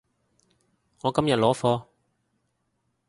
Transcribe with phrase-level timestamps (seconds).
[1.03, 1.85] 我今日攞貨